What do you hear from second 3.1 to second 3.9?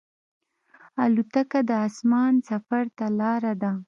لاره ده.